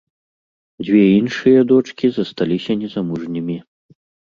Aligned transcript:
Дзве 0.85 1.01
іншыя 1.19 1.59
дочкі 1.73 2.05
засталіся 2.17 2.79
незамужнімі. 2.83 3.61